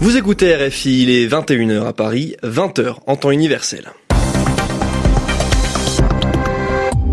Vous 0.00 0.16
écoutez 0.16 0.54
RFI, 0.54 1.02
il 1.02 1.10
est 1.10 1.26
21h 1.26 1.84
à 1.84 1.92
Paris, 1.92 2.36
20h 2.44 2.98
en 3.08 3.16
temps 3.16 3.32
universel. 3.32 3.90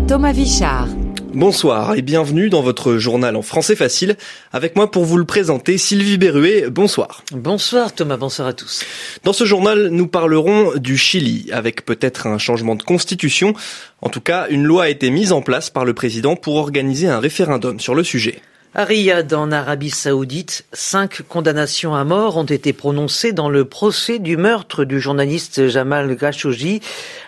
Thomas 0.06 0.30
Vichard. 0.30 0.86
Bonsoir 1.34 1.96
et 1.96 2.02
bienvenue 2.02 2.48
dans 2.48 2.62
votre 2.62 2.96
journal 2.96 3.34
en 3.34 3.42
français 3.42 3.74
facile. 3.74 4.16
Avec 4.52 4.76
moi 4.76 4.88
pour 4.88 5.04
vous 5.04 5.16
le 5.16 5.24
présenter, 5.24 5.78
Sylvie 5.78 6.16
Berruet, 6.16 6.70
bonsoir. 6.70 7.24
Bonsoir 7.32 7.92
Thomas, 7.92 8.16
bonsoir 8.16 8.46
à 8.46 8.52
tous. 8.52 8.84
Dans 9.24 9.32
ce 9.32 9.44
journal, 9.44 9.88
nous 9.88 10.06
parlerons 10.06 10.76
du 10.76 10.96
Chili, 10.96 11.50
avec 11.52 11.84
peut-être 11.84 12.28
un 12.28 12.38
changement 12.38 12.76
de 12.76 12.84
constitution. 12.84 13.54
En 14.00 14.10
tout 14.10 14.20
cas, 14.20 14.46
une 14.48 14.62
loi 14.62 14.84
a 14.84 14.88
été 14.90 15.10
mise 15.10 15.32
en 15.32 15.42
place 15.42 15.70
par 15.70 15.84
le 15.84 15.92
président 15.92 16.36
pour 16.36 16.54
organiser 16.54 17.08
un 17.08 17.18
référendum 17.18 17.80
sur 17.80 17.96
le 17.96 18.04
sujet. 18.04 18.40
À 18.78 18.84
Riyad, 18.84 19.32
en 19.32 19.52
Arabie 19.52 19.88
Saoudite, 19.88 20.66
cinq 20.74 21.22
condamnations 21.22 21.94
à 21.94 22.04
mort 22.04 22.36
ont 22.36 22.44
été 22.44 22.74
prononcées 22.74 23.32
dans 23.32 23.48
le 23.48 23.64
procès 23.64 24.18
du 24.18 24.36
meurtre 24.36 24.84
du 24.84 25.00
journaliste 25.00 25.68
Jamal 25.68 26.14
Khashoggi, 26.14 26.82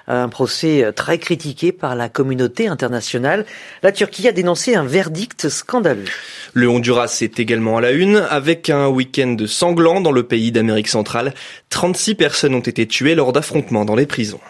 un 0.08 0.28
procès 0.28 0.92
très 0.94 1.16
critiqué 1.16 1.72
par 1.72 1.96
la 1.96 2.10
communauté 2.10 2.68
internationale. 2.68 3.46
La 3.82 3.92
Turquie 3.92 4.28
a 4.28 4.32
dénoncé 4.32 4.74
un 4.74 4.84
verdict 4.84 5.48
scandaleux. 5.48 6.04
Le 6.52 6.68
Honduras 6.68 7.16
est 7.22 7.40
également 7.40 7.78
à 7.78 7.80
la 7.80 7.92
une, 7.92 8.16
avec 8.28 8.68
un 8.68 8.88
week-end 8.88 9.34
sanglant 9.46 10.02
dans 10.02 10.12
le 10.12 10.24
pays 10.24 10.52
d'Amérique 10.52 10.88
centrale. 10.88 11.32
36 11.70 12.14
personnes 12.14 12.54
ont 12.54 12.60
été 12.60 12.86
tuées 12.86 13.14
lors 13.14 13.32
d'affrontements 13.32 13.86
dans 13.86 13.96
les 13.96 14.04
prisons. 14.04 14.40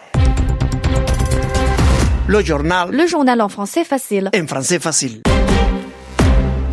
Le 2.27 2.43
journal. 2.43 2.91
Le 2.91 3.07
journal 3.07 3.39
en 3.39 3.47
français 3.47 3.85
facile. 3.85 4.29
En 4.35 4.47
français 4.47 4.79
facile. 4.79 5.21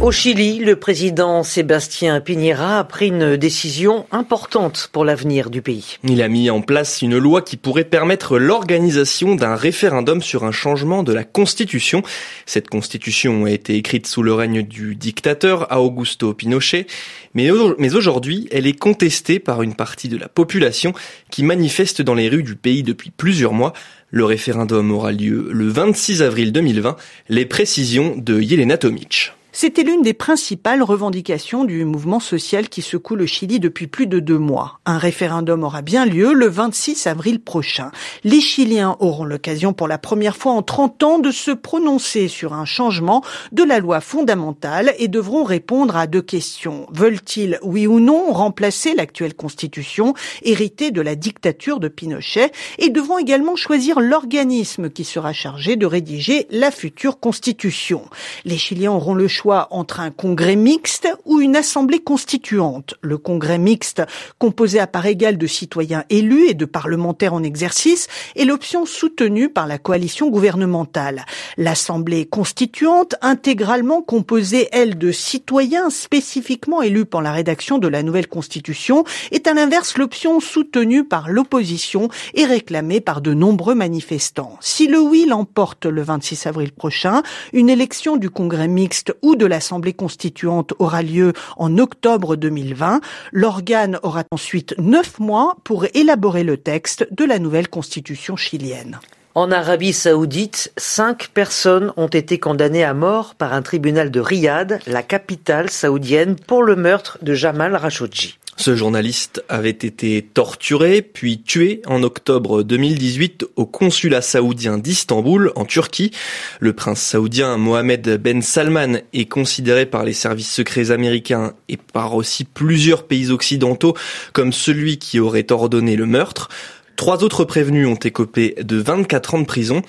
Au 0.02 0.12
Chili, 0.12 0.58
le 0.58 0.76
président 0.76 1.42
Sébastien 1.42 2.20
Piñera 2.20 2.80
a 2.80 2.84
pris 2.84 3.08
une 3.08 3.38
décision 3.38 4.04
importante 4.12 4.90
pour 4.92 5.06
l'avenir 5.06 5.48
du 5.48 5.62
pays. 5.62 5.96
Il 6.04 6.20
a 6.20 6.28
mis 6.28 6.50
en 6.50 6.60
place 6.60 7.00
une 7.00 7.16
loi 7.16 7.40
qui 7.40 7.56
pourrait 7.56 7.84
permettre 7.84 8.38
l'organisation 8.38 9.36
d'un 9.36 9.56
référendum 9.56 10.20
sur 10.20 10.44
un 10.44 10.52
changement 10.52 11.02
de 11.02 11.14
la 11.14 11.24
constitution. 11.24 12.02
Cette 12.44 12.68
constitution 12.68 13.46
a 13.46 13.50
été 13.50 13.74
écrite 13.76 14.06
sous 14.06 14.22
le 14.22 14.34
règne 14.34 14.62
du 14.62 14.96
dictateur 14.96 15.66
Augusto 15.74 16.34
Pinochet, 16.34 16.86
mais 17.32 17.50
aujourd'hui, 17.50 18.48
elle 18.52 18.66
est 18.66 18.78
contestée 18.78 19.38
par 19.38 19.62
une 19.62 19.74
partie 19.74 20.08
de 20.08 20.18
la 20.18 20.28
population 20.28 20.92
qui 21.30 21.42
manifeste 21.42 22.02
dans 22.02 22.14
les 22.14 22.28
rues 22.28 22.42
du 22.42 22.54
pays 22.54 22.82
depuis 22.82 23.10
plusieurs 23.10 23.54
mois. 23.54 23.72
Le 24.10 24.26
référendum 24.26 24.92
aura 24.92 25.10
lieu 25.10 25.48
le 25.50 25.68
26 25.68 26.20
avril 26.20 26.52
2020. 26.52 26.96
Les 27.30 27.46
précisions 27.46 28.14
de 28.14 28.40
Yelena 28.40 28.76
Tomic. 28.76 29.32
C'était 29.58 29.84
l'une 29.84 30.02
des 30.02 30.12
principales 30.12 30.82
revendications 30.82 31.64
du 31.64 31.86
mouvement 31.86 32.20
social 32.20 32.68
qui 32.68 32.82
secoue 32.82 33.16
le 33.16 33.24
Chili 33.24 33.58
depuis 33.58 33.86
plus 33.86 34.06
de 34.06 34.20
deux 34.20 34.36
mois. 34.36 34.80
Un 34.84 34.98
référendum 34.98 35.64
aura 35.64 35.80
bien 35.80 36.04
lieu 36.04 36.34
le 36.34 36.46
26 36.46 37.06
avril 37.06 37.40
prochain. 37.40 37.90
Les 38.22 38.42
Chiliens 38.42 38.98
auront 39.00 39.24
l'occasion 39.24 39.72
pour 39.72 39.88
la 39.88 39.96
première 39.96 40.36
fois 40.36 40.52
en 40.52 40.60
30 40.60 41.02
ans 41.04 41.18
de 41.18 41.30
se 41.30 41.52
prononcer 41.52 42.28
sur 42.28 42.52
un 42.52 42.66
changement 42.66 43.24
de 43.50 43.62
la 43.62 43.78
loi 43.78 44.02
fondamentale 44.02 44.92
et 44.98 45.08
devront 45.08 45.42
répondre 45.42 45.96
à 45.96 46.06
deux 46.06 46.20
questions. 46.20 46.86
Veulent-ils, 46.92 47.58
oui 47.62 47.86
ou 47.86 47.98
non, 47.98 48.34
remplacer 48.34 48.94
l'actuelle 48.94 49.34
constitution 49.34 50.12
héritée 50.42 50.90
de 50.90 51.00
la 51.00 51.14
dictature 51.14 51.80
de 51.80 51.88
Pinochet 51.88 52.52
et 52.76 52.90
devront 52.90 53.16
également 53.16 53.56
choisir 53.56 54.00
l'organisme 54.00 54.90
qui 54.90 55.04
sera 55.04 55.32
chargé 55.32 55.76
de 55.76 55.86
rédiger 55.86 56.46
la 56.50 56.70
future 56.70 57.20
constitution? 57.20 58.02
Les 58.44 58.58
Chiliens 58.58 58.92
auront 58.92 59.14
le 59.14 59.28
choix 59.28 59.45
entre 59.52 60.00
un 60.00 60.10
congrès 60.10 60.56
mixte 60.56 61.08
ou 61.24 61.40
une 61.40 61.56
assemblée 61.56 62.00
constituante. 62.00 62.94
Le 63.00 63.18
congrès 63.18 63.58
mixte, 63.58 64.02
composé 64.38 64.80
à 64.80 64.86
part 64.86 65.06
égale 65.06 65.38
de 65.38 65.46
citoyens 65.46 66.04
élus 66.10 66.48
et 66.48 66.54
de 66.54 66.64
parlementaires 66.64 67.34
en 67.34 67.42
exercice, 67.42 68.08
est 68.34 68.44
l'option 68.44 68.86
soutenue 68.86 69.48
par 69.48 69.66
la 69.66 69.78
coalition 69.78 70.30
gouvernementale. 70.30 71.24
L'assemblée 71.56 72.26
constituante, 72.26 73.14
intégralement 73.22 74.02
composée, 74.02 74.68
elle, 74.72 74.98
de 74.98 75.12
citoyens 75.12 75.90
spécifiquement 75.90 76.82
élus 76.82 77.06
pour 77.06 77.22
la 77.22 77.32
rédaction 77.32 77.78
de 77.78 77.88
la 77.88 78.02
nouvelle 78.02 78.28
constitution, 78.28 79.04
est 79.30 79.46
à 79.46 79.54
l'inverse 79.54 79.96
l'option 79.96 80.40
soutenue 80.40 81.04
par 81.04 81.28
l'opposition 81.28 82.08
et 82.34 82.44
réclamée 82.44 83.00
par 83.00 83.20
de 83.20 83.32
nombreux 83.32 83.74
manifestants. 83.74 84.56
Si 84.60 84.88
le 84.88 85.00
oui 85.00 85.26
l'emporte 85.28 85.86
le 85.86 86.02
26 86.02 86.46
avril 86.46 86.72
prochain, 86.72 87.22
une 87.52 87.70
élection 87.70 88.16
du 88.16 88.30
congrès 88.30 88.68
mixte 88.68 89.14
ou 89.22 89.35
de 89.36 89.46
l'Assemblée 89.46 89.92
constituante 89.92 90.74
aura 90.78 91.02
lieu 91.02 91.32
en 91.56 91.78
octobre 91.78 92.36
2020. 92.36 93.00
L'organe 93.32 93.98
aura 94.02 94.24
ensuite 94.30 94.74
neuf 94.78 95.18
mois 95.18 95.56
pour 95.64 95.86
élaborer 95.94 96.44
le 96.44 96.56
texte 96.56 97.06
de 97.10 97.24
la 97.24 97.38
nouvelle 97.38 97.68
constitution 97.68 98.36
chilienne. 98.36 98.98
En 99.34 99.50
Arabie 99.50 99.92
saoudite, 99.92 100.72
cinq 100.78 101.28
personnes 101.28 101.92
ont 101.98 102.06
été 102.06 102.38
condamnées 102.38 102.84
à 102.84 102.94
mort 102.94 103.34
par 103.34 103.52
un 103.52 103.60
tribunal 103.60 104.10
de 104.10 104.18
Riyad, 104.18 104.80
la 104.86 105.02
capitale 105.02 105.68
saoudienne, 105.68 106.36
pour 106.36 106.62
le 106.62 106.74
meurtre 106.74 107.18
de 107.20 107.34
Jamal 107.34 107.78
Khashoggi. 107.78 108.38
Ce 108.58 108.74
journaliste 108.74 109.44
avait 109.50 109.68
été 109.68 110.22
torturé 110.22 111.02
puis 111.02 111.42
tué 111.42 111.82
en 111.84 112.02
octobre 112.02 112.62
2018 112.62 113.44
au 113.56 113.66
consulat 113.66 114.22
saoudien 114.22 114.78
d'Istanbul 114.78 115.52
en 115.56 115.66
Turquie. 115.66 116.10
Le 116.58 116.72
prince 116.72 117.02
saoudien 117.02 117.58
Mohamed 117.58 118.20
Ben 118.20 118.40
Salman 118.40 119.00
est 119.12 119.26
considéré 119.26 119.84
par 119.84 120.04
les 120.04 120.14
services 120.14 120.50
secrets 120.50 120.90
américains 120.90 121.52
et 121.68 121.76
par 121.76 122.14
aussi 122.14 122.44
plusieurs 122.44 123.06
pays 123.06 123.30
occidentaux 123.30 123.94
comme 124.32 124.54
celui 124.54 124.96
qui 124.96 125.20
aurait 125.20 125.52
ordonné 125.52 125.94
le 125.94 126.06
meurtre. 126.06 126.48
Trois 126.96 127.22
autres 127.22 127.44
prévenus 127.44 127.86
ont 127.86 127.94
écopé 127.94 128.54
de 128.58 128.76
24 128.78 129.34
ans 129.34 129.40
de 129.40 129.44
prison. 129.44 129.82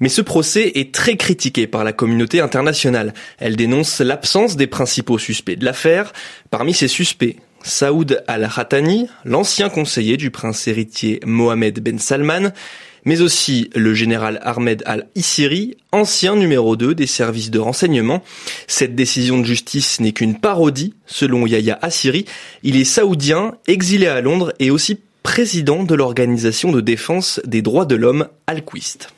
Mais 0.00 0.08
ce 0.08 0.22
procès 0.22 0.72
est 0.74 0.92
très 0.92 1.16
critiqué 1.16 1.66
par 1.66 1.84
la 1.84 1.92
communauté 1.92 2.40
internationale. 2.40 3.14
Elle 3.38 3.56
dénonce 3.56 4.00
l'absence 4.00 4.56
des 4.56 4.66
principaux 4.66 5.18
suspects 5.18 5.56
de 5.56 5.64
l'affaire. 5.64 6.12
Parmi 6.50 6.74
ces 6.74 6.88
suspects, 6.88 7.36
Saoud 7.66 8.22
al-Khatani, 8.28 9.08
l'ancien 9.24 9.70
conseiller 9.70 10.18
du 10.18 10.30
prince 10.30 10.68
héritier 10.68 11.18
Mohamed 11.24 11.80
Ben 11.80 11.98
Salman, 11.98 12.52
mais 13.06 13.22
aussi 13.22 13.70
le 13.74 13.94
général 13.94 14.38
Ahmed 14.42 14.82
al-Issiri, 14.84 15.78
ancien 15.90 16.36
numéro 16.36 16.76
2 16.76 16.94
des 16.94 17.06
services 17.06 17.50
de 17.50 17.58
renseignement. 17.58 18.22
Cette 18.66 18.94
décision 18.94 19.38
de 19.38 19.46
justice 19.46 19.98
n'est 19.98 20.12
qu'une 20.12 20.38
parodie, 20.38 20.92
selon 21.06 21.46
Yahya 21.46 21.78
Assiri. 21.80 22.26
Il 22.62 22.76
est 22.76 22.84
saoudien, 22.84 23.56
exilé 23.66 24.08
à 24.08 24.20
Londres 24.20 24.52
et 24.58 24.70
aussi 24.70 25.00
président 25.22 25.84
de 25.84 25.94
l'organisation 25.94 26.70
de 26.70 26.82
défense 26.82 27.40
des 27.46 27.62
droits 27.62 27.86
de 27.86 27.96
l'homme 27.96 28.28
Al-Quist. 28.46 29.13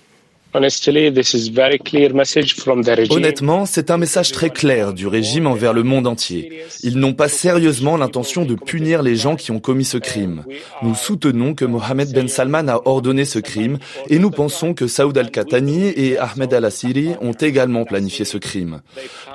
Honnêtement, 3.11 3.67
c'est 3.67 3.91
un 3.91 3.99
message 3.99 4.33
très 4.33 4.51
clair 4.51 4.95
du 4.95 5.07
régime 5.07 5.47
envers 5.47 5.73
le 5.73 5.83
monde 5.83 6.07
entier. 6.07 6.65
Ils 6.83 6.99
n'ont 6.99 7.13
pas 7.13 7.29
sérieusement 7.29 7.97
l'intention 7.97 8.45
de 8.45 8.55
punir 8.55 9.03
les 9.03 9.17
gens 9.17 9.37
qui 9.37 9.51
ont 9.51 9.61
commis 9.61 9.85
ce 9.85 9.99
crime. 9.99 10.45
Nous 10.83 10.95
soutenons 10.95 11.55
que 11.55 11.65
Mohamed 11.65 12.13
Ben 12.13 12.29
Salman 12.29 12.69
a 12.69 12.81
ordonné 12.87 13.25
ce 13.25 13.39
crime 13.39 13.79
et 14.09 14.19
nous 14.19 14.31
pensons 14.31 14.73
que 14.73 14.87
Saoud 14.87 15.17
al-Khatani 15.17 15.89
et 15.89 16.19
Ahmed 16.19 16.53
al-Assiri 16.55 17.11
ont 17.21 17.33
également 17.33 17.85
planifié 17.85 18.25
ce 18.25 18.39
crime. 18.39 18.81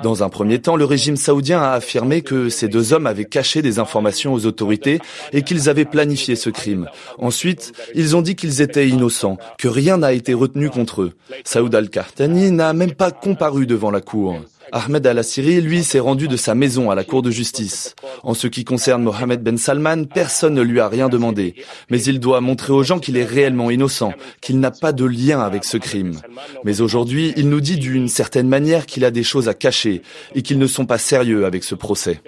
Dans 0.02 0.22
un 0.24 0.28
premier 0.28 0.60
temps, 0.60 0.76
le 0.76 0.84
régime 0.84 1.16
saoudien 1.16 1.62
a 1.62 1.72
affirmé 1.72 2.22
que 2.22 2.48
ces 2.48 2.68
deux 2.68 2.92
hommes 2.92 3.06
avaient 3.06 3.24
caché 3.24 3.62
des 3.62 3.78
informations 3.78 4.34
aux 4.34 4.46
autorités 4.46 4.98
et 5.32 5.42
qu'ils 5.42 5.68
avaient 5.68 5.84
planifié 5.84 6.36
ce 6.36 6.50
crime. 6.50 6.88
Ensuite, 7.18 7.72
ils 7.94 8.16
ont 8.16 8.22
dit 8.22 8.34
qu'ils 8.34 8.60
étaient 8.60 8.88
innocents, 8.88 9.38
que 9.58 9.68
rien 9.68 9.98
n'a 9.98 10.12
été 10.12 10.34
retenu 10.34 10.68
contre 10.70 11.02
eux. 11.02 11.11
Saoud 11.44 11.74
al-Kahtani 11.74 12.50
n'a 12.50 12.72
même 12.72 12.94
pas 12.94 13.10
comparu 13.10 13.66
devant 13.66 13.90
la 13.90 14.00
cour. 14.00 14.40
Ahmed 14.74 15.06
al-Assiri, 15.06 15.60
lui, 15.60 15.84
s'est 15.84 16.00
rendu 16.00 16.28
de 16.28 16.36
sa 16.36 16.54
maison 16.54 16.90
à 16.90 16.94
la 16.94 17.04
cour 17.04 17.20
de 17.20 17.30
justice. 17.30 17.94
En 18.22 18.32
ce 18.32 18.46
qui 18.46 18.64
concerne 18.64 19.02
Mohamed 19.02 19.42
Ben 19.42 19.58
Salman, 19.58 20.04
personne 20.04 20.54
ne 20.54 20.62
lui 20.62 20.80
a 20.80 20.88
rien 20.88 21.10
demandé. 21.10 21.56
Mais 21.90 22.02
il 22.02 22.20
doit 22.20 22.40
montrer 22.40 22.72
aux 22.72 22.82
gens 22.82 22.98
qu'il 22.98 23.18
est 23.18 23.24
réellement 23.24 23.70
innocent, 23.70 24.14
qu'il 24.40 24.60
n'a 24.60 24.70
pas 24.70 24.92
de 24.92 25.04
lien 25.04 25.40
avec 25.40 25.64
ce 25.64 25.76
crime. 25.76 26.18
Mais 26.64 26.80
aujourd'hui, 26.80 27.34
il 27.36 27.50
nous 27.50 27.60
dit 27.60 27.76
d'une 27.76 28.08
certaine 28.08 28.48
manière 28.48 28.86
qu'il 28.86 29.04
a 29.04 29.10
des 29.10 29.22
choses 29.22 29.46
à 29.46 29.54
cacher 29.54 30.00
et 30.34 30.40
qu'ils 30.40 30.58
ne 30.58 30.66
sont 30.66 30.86
pas 30.86 30.98
sérieux 30.98 31.44
avec 31.44 31.64
ce 31.64 31.74
procès. 31.74 32.20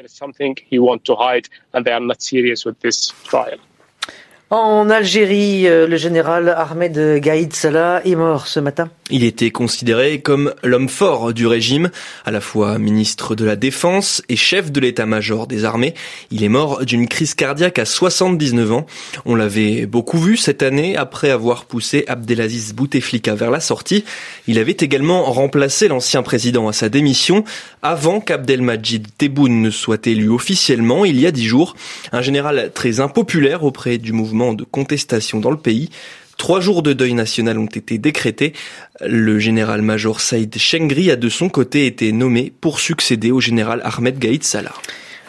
En 4.50 4.90
Algérie, 4.90 5.66
euh, 5.66 5.86
le 5.86 5.96
général 5.96 6.50
Ahmed 6.50 7.18
Gaïd 7.18 7.54
Salah 7.54 8.02
est 8.04 8.14
mort 8.14 8.46
ce 8.46 8.60
matin. 8.60 8.90
Il 9.10 9.24
était 9.24 9.50
considéré 9.50 10.20
comme 10.20 10.52
l'homme 10.62 10.90
fort 10.90 11.32
du 11.32 11.46
régime, 11.46 11.90
à 12.26 12.30
la 12.30 12.42
fois 12.42 12.78
ministre 12.78 13.34
de 13.34 13.44
la 13.46 13.56
Défense 13.56 14.22
et 14.28 14.36
chef 14.36 14.70
de 14.70 14.80
l'état-major 14.80 15.46
des 15.46 15.64
armées. 15.64 15.94
Il 16.30 16.44
est 16.44 16.50
mort 16.50 16.84
d'une 16.84 17.08
crise 17.08 17.32
cardiaque 17.32 17.78
à 17.78 17.86
79 17.86 18.72
ans. 18.72 18.86
On 19.24 19.34
l'avait 19.34 19.86
beaucoup 19.86 20.18
vu 20.18 20.36
cette 20.36 20.62
année 20.62 20.94
après 20.94 21.30
avoir 21.30 21.64
poussé 21.64 22.04
Abdelaziz 22.06 22.74
Bouteflika 22.74 23.34
vers 23.34 23.50
la 23.50 23.60
sortie. 23.60 24.04
Il 24.46 24.58
avait 24.58 24.76
également 24.78 25.22
remplacé 25.24 25.88
l'ancien 25.88 26.22
président 26.22 26.68
à 26.68 26.74
sa 26.74 26.90
démission 26.90 27.44
avant 27.82 28.20
qu'Abdelmajid 28.20 29.08
Tebboune 29.16 29.62
ne 29.62 29.70
soit 29.70 30.06
élu 30.06 30.28
officiellement 30.28 31.04
il 31.06 31.18
y 31.18 31.26
a 31.26 31.30
dix 31.30 31.46
jours. 31.46 31.76
Un 32.12 32.22
général 32.22 32.72
très 32.74 33.00
impopulaire 33.00 33.64
auprès 33.64 33.96
du 33.98 34.12
mouvement 34.12 34.33
de 34.34 34.64
contestation 34.64 35.40
dans 35.40 35.50
le 35.50 35.56
pays. 35.56 35.90
Trois 36.36 36.60
jours 36.60 36.82
de 36.82 36.92
deuil 36.92 37.14
national 37.14 37.58
ont 37.58 37.66
été 37.66 37.98
décrétés. 37.98 38.52
Le 39.00 39.38
général-major 39.38 40.20
Saïd 40.20 40.56
Chengri 40.58 41.10
a 41.10 41.16
de 41.16 41.28
son 41.28 41.48
côté 41.48 41.86
été 41.86 42.12
nommé 42.12 42.52
pour 42.60 42.80
succéder 42.80 43.30
au 43.30 43.40
général 43.40 43.80
Ahmed 43.84 44.18
Gaïd 44.18 44.42
Salah. 44.42 44.74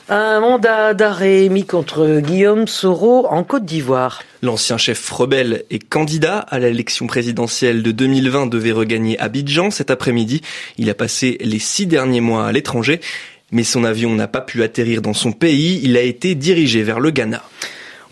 Un 0.08 0.40
mandat 0.40 0.94
d'arrêt 0.94 1.50
mis 1.50 1.66
contre 1.66 2.20
Guillaume 2.20 2.68
Soro 2.68 3.26
en 3.28 3.44
Côte 3.44 3.66
d'Ivoire. 3.66 4.22
L'ancien 4.44 4.78
chef 4.78 5.10
rebelle 5.10 5.64
et 5.72 5.80
candidat 5.80 6.38
à 6.38 6.60
l'élection 6.60 7.08
présidentielle 7.08 7.82
de 7.82 7.92
2020 7.92 8.46
devait 8.46 8.72
regagner 8.72 9.18
Abidjan 9.20 9.72
cet 9.72 9.90
après-midi. 9.90 10.42
Il 10.78 10.92
a 10.92 10.94
passé 10.94 11.40
les 11.42 11.58
six 11.58 11.88
derniers 11.88 12.22
mois 12.22 12.46
à 12.46 12.52
l'étranger, 12.52 13.00
mais 13.52 13.64
son 13.64 13.84
avion 13.84 14.14
n'a 14.14 14.28
pas 14.28 14.42
pu 14.42 14.62
atterrir 14.62 15.02
dans 15.02 15.14
son 15.14 15.32
pays. 15.32 15.80
Il 15.84 15.98
a 15.98 16.02
été 16.02 16.36
dirigé 16.36 16.84
vers 16.84 17.00
le 17.00 17.10
Ghana. 17.10 17.42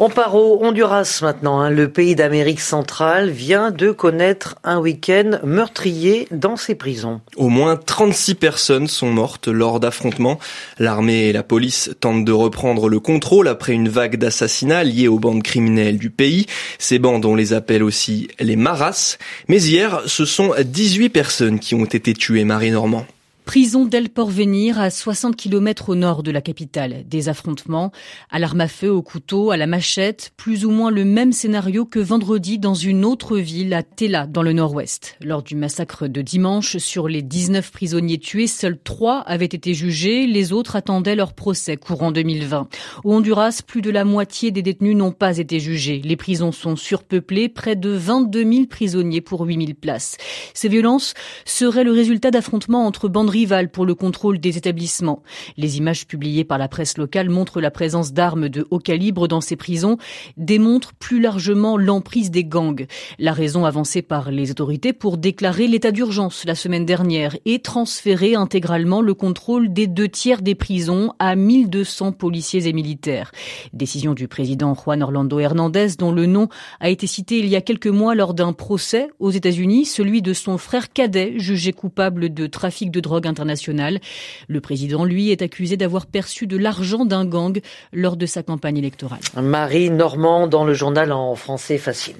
On 0.05 0.09
part 0.09 0.35
au 0.35 0.61
Honduras 0.61 1.19
maintenant. 1.21 1.61
Hein. 1.61 1.69
Le 1.69 1.87
pays 1.87 2.13
d'Amérique 2.13 2.59
centrale 2.59 3.29
vient 3.29 3.71
de 3.71 3.91
connaître 3.91 4.57
un 4.65 4.77
week-end 4.77 5.39
meurtrier 5.45 6.27
dans 6.29 6.57
ses 6.57 6.75
prisons. 6.75 7.21
Au 7.37 7.47
moins 7.47 7.77
36 7.77 8.35
personnes 8.35 8.87
sont 8.89 9.09
mortes 9.13 9.47
lors 9.47 9.79
d'affrontements. 9.79 10.39
L'armée 10.77 11.29
et 11.29 11.31
la 11.31 11.41
police 11.41 11.89
tentent 12.01 12.25
de 12.25 12.33
reprendre 12.33 12.89
le 12.89 12.99
contrôle 12.99 13.47
après 13.47 13.71
une 13.71 13.87
vague 13.87 14.17
d'assassinats 14.17 14.83
liés 14.83 15.07
aux 15.07 15.19
bandes 15.19 15.41
criminelles 15.41 15.99
du 15.99 16.09
pays. 16.09 16.47
Ces 16.79 16.99
bandes, 16.99 17.23
on 17.23 17.35
les 17.35 17.53
appelle 17.53 17.81
aussi 17.81 18.27
les 18.41 18.57
maras. 18.57 19.15
Mais 19.47 19.63
hier, 19.63 20.01
ce 20.05 20.25
sont 20.25 20.53
18 20.61 21.11
personnes 21.11 21.59
qui 21.59 21.75
ont 21.75 21.85
été 21.85 22.13
tuées, 22.13 22.43
Marie 22.43 22.71
Normand. 22.71 23.05
Prison 23.45 23.85
d'El 23.85 24.09
Porvenir, 24.09 24.79
à 24.79 24.89
60 24.89 25.35
km 25.35 25.89
au 25.89 25.95
nord 25.95 26.23
de 26.23 26.31
la 26.31 26.41
capitale. 26.41 27.03
Des 27.07 27.27
affrontements, 27.27 27.91
à 28.31 28.39
l'arme 28.39 28.61
à 28.61 28.67
feu, 28.69 28.89
au 28.89 29.01
couteau, 29.01 29.51
à 29.51 29.57
la 29.57 29.67
machette, 29.67 30.31
plus 30.37 30.65
ou 30.65 30.71
moins 30.71 30.89
le 30.89 31.03
même 31.03 31.33
scénario 31.33 31.85
que 31.85 31.99
vendredi 31.99 32.57
dans 32.57 32.73
une 32.73 33.03
autre 33.03 33.37
ville, 33.37 33.73
à 33.73 33.83
Tela, 33.83 34.27
dans 34.27 34.43
le 34.43 34.53
nord-ouest. 34.53 35.17
Lors 35.21 35.43
du 35.43 35.55
massacre 35.55 36.07
de 36.07 36.21
dimanche, 36.21 36.77
sur 36.77 37.09
les 37.09 37.21
19 37.21 37.69
prisonniers 37.71 38.17
tués, 38.17 38.47
seuls 38.47 38.79
3 38.81 39.19
avaient 39.19 39.45
été 39.45 39.73
jugés, 39.73 40.25
les 40.25 40.53
autres 40.53 40.77
attendaient 40.77 41.15
leur 41.15 41.33
procès 41.33 41.75
courant 41.75 42.11
2020. 42.11 42.69
Au 43.03 43.13
Honduras, 43.13 43.61
plus 43.67 43.81
de 43.81 43.91
la 43.91 44.05
moitié 44.05 44.51
des 44.51 44.61
détenus 44.61 44.95
n'ont 44.95 45.11
pas 45.11 45.37
été 45.37 45.59
jugés. 45.59 46.01
Les 46.03 46.15
prisons 46.15 46.53
sont 46.53 46.77
surpeuplées, 46.77 47.49
près 47.49 47.75
de 47.75 47.89
22 47.89 48.51
000 48.51 48.65
prisonniers 48.67 49.21
pour 49.21 49.41
8 49.41 49.65
000 49.65 49.77
places. 49.79 50.17
Ces 50.53 50.69
violences 50.69 51.13
seraient 51.43 51.83
le 51.83 51.91
résultat 51.91 52.31
d'affrontements 52.31 52.87
entre 52.87 53.09
bandes 53.09 53.32
rival 53.33 53.69
pour 53.69 53.85
le 53.85 53.95
contrôle 53.95 54.39
des 54.39 54.57
établissements. 54.57 55.23
Les 55.57 55.77
images 55.77 56.05
publiées 56.05 56.43
par 56.43 56.59
la 56.59 56.67
presse 56.67 56.97
locale 56.97 57.29
montrent 57.29 57.61
la 57.61 57.71
présence 57.71 58.13
d'armes 58.13 58.47
de 58.47 58.67
haut 58.69 58.79
calibre 58.79 59.27
dans 59.27 59.41
ces 59.41 59.55
prisons, 59.55 59.97
démontrent 60.37 60.93
plus 60.93 61.19
largement 61.19 61.75
l'emprise 61.75 62.29
des 62.29 62.45
gangs. 62.45 62.85
La 63.17 63.33
raison 63.33 63.65
avancée 63.65 64.03
par 64.03 64.29
les 64.29 64.51
autorités 64.51 64.93
pour 64.93 65.17
déclarer 65.17 65.67
l'état 65.67 65.91
d'urgence 65.91 66.45
la 66.45 66.53
semaine 66.53 66.85
dernière 66.85 67.35
et 67.45 67.59
transférer 67.59 68.35
intégralement 68.35 69.01
le 69.01 69.15
contrôle 69.15 69.73
des 69.73 69.87
deux 69.87 70.07
tiers 70.07 70.43
des 70.43 70.55
prisons 70.55 71.13
à 71.17 71.35
1200 71.35 72.11
policiers 72.11 72.67
et 72.67 72.73
militaires. 72.73 73.31
Décision 73.73 74.13
du 74.13 74.27
président 74.27 74.75
Juan 74.75 75.01
Orlando 75.01 75.39
Hernandez 75.39 75.95
dont 75.97 76.11
le 76.11 76.27
nom 76.27 76.49
a 76.79 76.89
été 76.89 77.07
cité 77.07 77.39
il 77.39 77.47
y 77.47 77.55
a 77.55 77.61
quelques 77.61 77.87
mois 77.87 78.13
lors 78.13 78.35
d'un 78.35 78.53
procès 78.53 79.07
aux 79.19 79.31
États-Unis, 79.31 79.85
celui 79.85 80.21
de 80.21 80.33
son 80.33 80.59
frère 80.59 80.93
cadet 80.93 81.39
jugé 81.39 81.73
coupable 81.73 82.33
de 82.33 82.45
trafic 82.45 82.91
de 82.91 82.99
drogue 82.99 83.22
international. 83.25 83.99
Le 84.47 84.61
président, 84.61 85.05
lui, 85.05 85.31
est 85.31 85.41
accusé 85.41 85.77
d'avoir 85.77 86.05
perçu 86.05 86.47
de 86.47 86.57
l'argent 86.57 87.05
d'un 87.05 87.25
gang 87.25 87.59
lors 87.91 88.17
de 88.17 88.25
sa 88.25 88.43
campagne 88.43 88.77
électorale. 88.77 89.19
Marie 89.41 89.89
Normand 89.89 90.47
dans 90.47 90.65
le 90.65 90.73
journal 90.73 91.11
en 91.11 91.35
français 91.35 91.77
facile. 91.77 92.15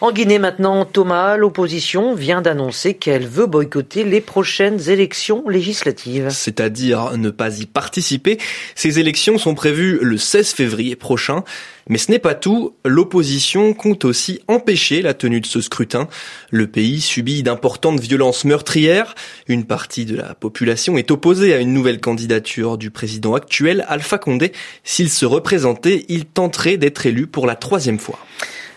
En 0.00 0.12
Guinée 0.12 0.38
maintenant, 0.38 0.84
Thomas, 0.84 1.36
l'opposition 1.36 2.14
vient 2.14 2.42
d'annoncer 2.42 2.94
qu'elle 2.94 3.26
veut 3.26 3.46
boycotter 3.46 4.04
les 4.04 4.20
prochaines 4.20 4.88
élections 4.88 5.48
législatives. 5.48 6.30
C'est-à-dire 6.30 7.16
ne 7.16 7.30
pas 7.30 7.58
y 7.60 7.66
participer. 7.66 8.38
Ces 8.74 8.98
élections 8.98 9.38
sont 9.38 9.54
prévues 9.54 9.98
le 10.02 10.18
16 10.18 10.52
février 10.52 10.96
prochain. 10.96 11.44
Mais 11.88 11.98
ce 11.98 12.10
n'est 12.10 12.18
pas 12.18 12.34
tout, 12.34 12.74
l'opposition 12.84 13.74
compte 13.74 14.04
aussi 14.04 14.40
empêcher 14.48 15.02
la 15.02 15.14
tenue 15.14 15.40
de 15.40 15.46
ce 15.46 15.60
scrutin. 15.60 16.08
Le 16.50 16.66
pays 16.66 17.00
subit 17.00 17.42
d'importantes 17.42 18.00
violences 18.00 18.44
meurtrières. 18.44 19.14
Une 19.48 19.64
partie 19.64 20.04
de 20.04 20.16
la 20.16 20.34
population 20.34 20.96
est 20.96 21.10
opposée 21.10 21.54
à 21.54 21.58
une 21.58 21.72
nouvelle 21.72 22.00
candidature 22.00 22.78
du 22.78 22.90
président 22.90 23.34
actuel, 23.34 23.84
Alpha 23.88 24.18
Condé. 24.18 24.52
S'il 24.84 25.10
se 25.10 25.26
représentait, 25.26 26.04
il 26.08 26.24
tenterait 26.24 26.76
d'être 26.76 27.06
élu 27.06 27.26
pour 27.26 27.46
la 27.46 27.56
troisième 27.56 27.98
fois. 27.98 28.18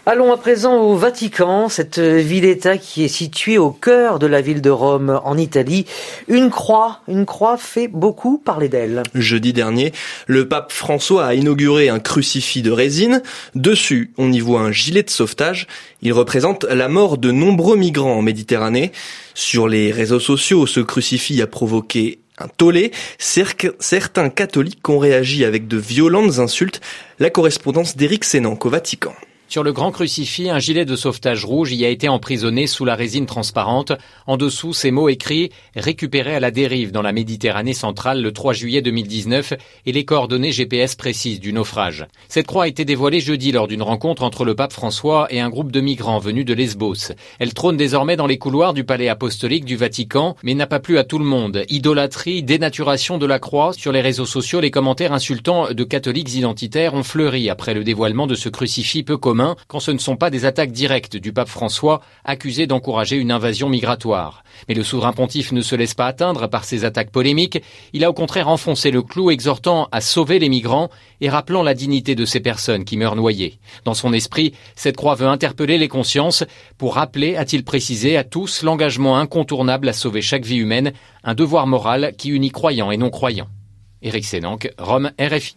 Allons 0.08 0.32
à 0.32 0.38
présent 0.38 0.84
au 0.84 0.96
Vatican, 0.96 1.68
cette 1.68 1.98
ville-État 1.98 2.78
qui 2.78 3.04
est 3.04 3.08
située 3.08 3.58
au 3.58 3.72
cœur 3.72 4.20
de 4.20 4.28
la 4.28 4.40
ville 4.40 4.62
de 4.62 4.70
Rome, 4.70 5.20
en 5.24 5.36
Italie. 5.36 5.88
Une 6.28 6.52
croix, 6.52 7.00
une 7.08 7.26
croix 7.26 7.58
fait 7.58 7.88
beaucoup 7.88 8.38
parler 8.38 8.70
d'elle. 8.70 9.02
Jeudi 9.16 9.52
dernier, 9.52 9.94
le 10.28 10.48
pape 10.48 10.72
François 10.72 11.26
a 11.26 11.34
inauguré 11.34 11.90
un 11.90 11.98
crucifix 11.98 12.62
de 12.62 12.70
résine. 12.70 13.24
Dessus, 13.56 14.14
on 14.20 14.32
y 14.32 14.40
voit 14.40 14.62
un 14.62 14.72
gilet 14.72 15.02
de 15.02 15.10
sauvetage. 15.10 15.66
Il 16.04 16.14
représente 16.14 16.66
la 16.66 16.88
mort 16.88 17.18
de 17.18 17.32
nombreux 17.32 17.76
migrants 17.76 18.20
en 18.20 18.22
Méditerranée. 18.22 18.92
Sur 19.34 19.68
les 19.68 19.92
réseaux 19.92 20.20
sociaux, 20.20 20.68
ce 20.68 20.82
crucifix 20.82 21.42
a 21.42 21.48
provoqué 21.48 22.20
un 22.38 22.48
tollé. 22.48 22.92
Certains 23.18 24.30
catholiques 24.30 24.88
ont 24.88 25.00
réagi 25.00 25.44
avec 25.46 25.68
de 25.68 25.78
violentes 25.78 26.38
insultes. 26.38 26.80
La 27.18 27.32
correspondance 27.32 27.98
d'Éric 27.98 28.24
Sénanque 28.24 28.68
au 28.68 28.70
Vatican. 28.70 29.16
Sur 29.48 29.64
le 29.64 29.74
grand 29.74 29.92
crucifix, 29.92 30.50
un 30.50 30.58
gilet 30.58 30.86
de 30.86 30.96
sauvetage 30.96 31.46
rouge 31.46 31.72
y 31.72 31.86
a 31.86 31.90
été 31.90 32.10
emprisonné 32.10 32.66
sous 32.66 32.84
la 32.84 32.96
résine 32.96 33.28
transparente. 33.28 33.94
En 34.26 34.38
dessous, 34.38 34.74
ces 34.74 34.90
mots 34.90 35.08
écrits 35.08 35.52
récupérés 35.76 36.36
à 36.36 36.40
la 36.40 36.50
dérive 36.50 36.92
dans 36.92 37.04
la 37.04 37.12
Méditerranée 37.12 37.76
centrale 37.76 38.22
le 38.24 38.34
3 38.34 38.54
juillet 38.54 38.82
2019 38.82 39.54
et 39.86 39.92
les 39.92 40.04
coordonnées 40.04 40.52
GPS 40.52 40.96
précises 40.96 41.40
du 41.40 41.54
naufrage. 41.54 42.08
Cette 42.28 42.48
croix 42.48 42.64
a 42.64 42.68
été 42.68 42.86
dévoilée 42.86 43.20
jeudi 43.20 43.52
lors 43.52 43.68
d'une 43.68 43.84
rencontre 43.84 44.24
entre 44.24 44.46
le 44.46 44.56
pape 44.56 44.74
François 44.74 45.28
et 45.30 45.40
un 45.40 45.50
groupe 45.50 45.72
de 45.72 45.80
migrants 45.80 46.20
venus 46.20 46.46
de 46.46 46.56
Lesbos. 46.56 47.14
Elle 47.38 47.54
trône 47.54 47.78
désormais 47.78 48.18
dans 48.18 48.28
les 48.28 48.40
couloirs 48.40 48.74
du 48.74 48.84
palais 48.84 49.10
apostolique 49.10 49.64
du 49.64 49.78
Vatican, 49.78 50.36
mais 50.44 50.56
n'a 50.56 50.68
pas 50.68 50.80
plu 50.80 50.98
à 50.98 51.04
tout 51.04 51.20
le 51.20 51.26
monde. 51.26 51.66
Idolâtrie, 51.70 52.42
dénaturation 52.42 53.20
de 53.20 53.28
la 53.28 53.38
croix. 53.38 53.74
Sur 53.74 53.92
les 53.92 54.02
réseaux 54.02 54.26
sociaux, 54.26 54.60
les 54.60 54.72
commentaires 54.72 55.14
insultants 55.14 55.72
de 55.72 55.84
catholiques 55.84 56.34
identitaires 56.34 56.96
ont 56.96 57.04
fleuri 57.04 57.50
après 57.52 57.76
le 57.76 57.84
dévoilement 57.84 58.26
de 58.26 58.36
ce 58.36 58.50
crucifix 58.50 59.04
peu 59.04 59.18
commun 59.18 59.35
quand 59.68 59.80
ce 59.80 59.92
ne 59.92 59.98
sont 59.98 60.16
pas 60.16 60.30
des 60.30 60.46
attaques 60.46 60.72
directes 60.72 61.18
du 61.18 61.34
pape 61.34 61.50
François 61.50 62.02
accusé 62.24 62.68
d'encourager 62.68 63.18
une 63.18 63.32
invasion 63.32 63.70
migratoire. 63.70 64.44
Mais 64.68 64.76
le 64.76 64.84
souverain 64.84 65.14
pontife 65.14 65.52
ne 65.52 65.62
se 65.62 65.76
laisse 65.76 65.94
pas 65.94 66.08
atteindre 66.08 66.48
par 66.48 66.64
ces 66.64 66.86
attaques 66.86 67.12
polémiques, 67.12 67.62
il 67.94 68.04
a 68.04 68.10
au 68.10 68.14
contraire 68.14 68.48
enfoncé 68.48 68.92
le 68.92 69.02
clou 69.02 69.32
exhortant 69.32 69.88
à 69.92 70.02
sauver 70.02 70.40
les 70.40 70.50
migrants 70.50 70.90
et 71.22 71.30
rappelant 71.30 71.64
la 71.64 71.74
dignité 71.74 72.16
de 72.16 72.26
ces 72.26 72.40
personnes 72.40 72.86
qui 72.86 72.98
meurent 72.98 73.16
noyées. 73.16 73.60
Dans 73.84 73.94
son 73.94 74.14
esprit, 74.14 74.54
cette 74.76 74.98
croix 74.98 75.16
veut 75.16 75.28
interpeller 75.28 75.78
les 75.78 75.88
consciences 75.88 76.44
pour 76.78 76.96
rappeler, 76.96 77.36
a-t-il 77.36 77.64
précisé, 77.64 78.18
à 78.18 78.24
tous 78.24 78.64
l'engagement 78.64 79.18
incontournable 79.18 79.90
à 79.90 79.94
sauver 79.94 80.22
chaque 80.22 80.46
vie 80.46 80.58
humaine, 80.58 80.94
un 81.24 81.34
devoir 81.34 81.68
moral 81.68 82.14
qui 82.18 82.30
unit 82.30 82.52
croyants 82.52 82.92
et 82.92 82.98
non-croyants. 82.98 83.48
Éric 84.02 84.26
Sénanque, 84.26 84.70
Rome, 84.78 85.12
RFI. 85.20 85.56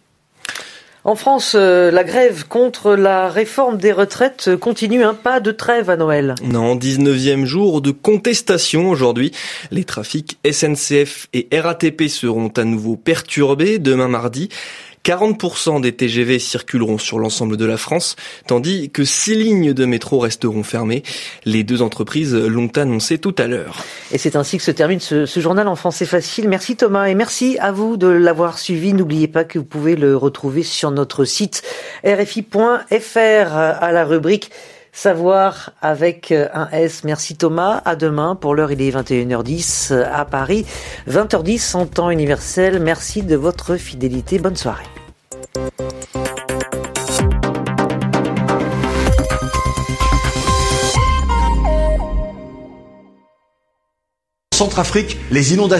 En 1.05 1.15
France, 1.15 1.53
euh, 1.55 1.91
la 1.91 2.03
grève 2.03 2.45
contre 2.49 2.93
la 2.95 3.29
réforme 3.29 3.77
des 3.77 3.93
retraites 3.93 4.57
continue, 4.57 5.03
un 5.03 5.13
pas 5.13 5.39
de 5.39 5.51
trêve 5.51 5.89
à 5.89 5.95
Noël. 5.95 6.35
Non, 6.43 6.75
19e 6.75 7.45
jour 7.45 7.81
de 7.81 7.91
contestation 7.91 8.89
aujourd'hui. 8.89 9.31
Les 9.71 9.85
trafics 9.85 10.37
SNCF 10.45 11.27
et 11.31 11.47
RATP 11.57 12.09
seront 12.09 12.49
à 12.49 12.65
nouveau 12.65 12.97
perturbés 12.97 13.79
demain 13.79 14.09
mardi. 14.09 14.49
40% 15.05 15.81
des 15.81 15.93
TGV 15.93 16.39
circuleront 16.39 16.97
sur 16.97 17.19
l'ensemble 17.19 17.57
de 17.57 17.65
la 17.65 17.77
France, 17.77 18.15
tandis 18.47 18.89
que 18.89 19.03
6 19.03 19.35
lignes 19.35 19.73
de 19.73 19.85
métro 19.85 20.19
resteront 20.19 20.63
fermées. 20.63 21.03
Les 21.45 21.63
deux 21.63 21.81
entreprises 21.81 22.35
l'ont 22.35 22.71
annoncé 22.75 23.17
tout 23.17 23.35
à 23.37 23.47
l'heure. 23.47 23.83
Et 24.11 24.17
c'est 24.17 24.35
ainsi 24.35 24.57
que 24.57 24.63
se 24.63 24.71
termine 24.71 24.99
ce, 24.99 25.25
ce 25.25 25.39
journal 25.39 25.67
en 25.67 25.75
français 25.75 26.05
facile. 26.05 26.49
Merci 26.49 26.75
Thomas 26.75 27.07
et 27.07 27.15
merci 27.15 27.57
à 27.59 27.71
vous 27.71 27.97
de 27.97 28.07
l'avoir 28.07 28.57
suivi. 28.57 28.93
N'oubliez 28.93 29.27
pas 29.27 29.43
que 29.43 29.59
vous 29.59 29.65
pouvez 29.65 29.95
le 29.95 30.15
retrouver 30.15 30.63
sur 30.63 30.91
notre 30.91 31.25
site 31.25 31.63
rfi.fr 32.03 33.55
à 33.55 33.91
la 33.91 34.05
rubrique 34.05 34.51
Savoir 34.91 35.71
avec 35.81 36.31
un 36.31 36.69
S. 36.71 37.03
Merci 37.03 37.35
Thomas. 37.35 37.81
À 37.85 37.95
demain. 37.95 38.35
Pour 38.35 38.55
l'heure, 38.55 38.71
il 38.71 38.81
est 38.81 38.91
21h10 38.91 39.93
à 39.93 40.25
Paris. 40.25 40.65
20h10 41.09 41.75
en 41.75 41.85
temps 41.85 42.09
universel. 42.09 42.79
Merci 42.79 43.23
de 43.23 43.35
votre 43.35 43.77
fidélité. 43.77 44.39
Bonne 44.39 44.55
soirée. 44.55 44.85
Centrafrique, 54.59 55.17
les 55.31 55.53
inondations 55.53 55.79